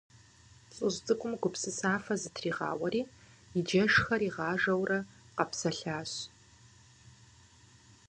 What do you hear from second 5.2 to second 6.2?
къэпсэлъащ.